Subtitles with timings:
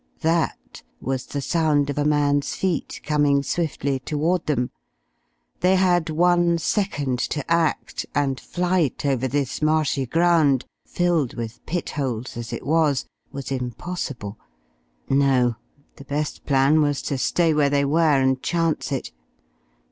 [0.21, 4.71] "That" was the sound of a man's feet coming swiftly toward them;
[5.59, 11.91] they had one second to act, and flight over this marshy ground, filled with pit
[11.91, 14.39] holes as it was, was impossible.
[15.07, 15.57] No;
[15.97, 19.11] the best plan was to stay where they were and chance it.